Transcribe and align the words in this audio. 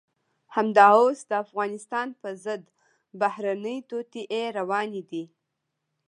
همدا 0.55 0.87
اوس 0.99 1.19
د 1.29 1.31
افغانستان 1.43 2.07
په 2.21 2.29
ضد 2.43 2.63
بهرنۍ 3.19 3.77
توطئې 3.89 4.43
روانې 4.57 5.01
دي. 5.11 5.23